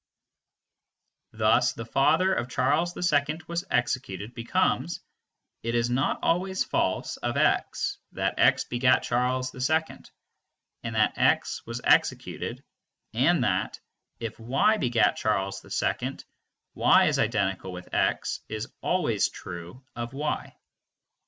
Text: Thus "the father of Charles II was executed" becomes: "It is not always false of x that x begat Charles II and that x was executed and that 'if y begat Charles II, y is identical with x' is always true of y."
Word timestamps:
Thus 1.33 1.73
"the 1.73 1.85
father 1.85 2.33
of 2.33 2.49
Charles 2.49 2.97
II 2.97 3.41
was 3.47 3.65
executed" 3.69 4.33
becomes: 4.33 4.99
"It 5.61 5.75
is 5.75 5.91
not 5.91 6.17
always 6.23 6.63
false 6.63 7.17
of 7.17 7.37
x 7.37 7.99
that 8.13 8.39
x 8.39 8.63
begat 8.63 9.03
Charles 9.03 9.53
II 9.53 9.79
and 10.81 10.95
that 10.95 11.19
x 11.19 11.63
was 11.67 11.81
executed 11.83 12.63
and 13.13 13.43
that 13.43 13.79
'if 14.19 14.39
y 14.39 14.77
begat 14.77 15.17
Charles 15.17 15.63
II, 15.63 16.17
y 16.73 17.05
is 17.05 17.19
identical 17.19 17.71
with 17.71 17.93
x' 17.93 18.39
is 18.49 18.67
always 18.81 19.29
true 19.29 19.85
of 19.95 20.13
y." 20.13 20.57